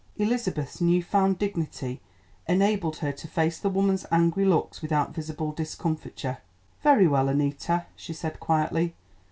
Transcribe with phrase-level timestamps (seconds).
[0.17, 2.01] Elizabeth's new found dignity
[2.47, 6.39] enabled her to face the woman's angry looks without visible discomfiture.
[6.81, 8.95] "Very well, Annita," she said quietly.